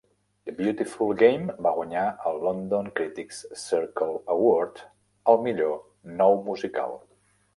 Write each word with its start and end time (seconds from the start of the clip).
The 0.45 0.51
Beautiful 0.59 1.11
Game 1.19 1.53
va 1.65 1.73
guanyar 1.79 2.05
el 2.29 2.39
London 2.45 2.89
Critics 2.99 3.43
Circle 3.65 4.17
Award 4.37 4.81
al 5.35 5.41
millor 5.49 5.79
nou 6.23 6.41
musical. 6.49 6.99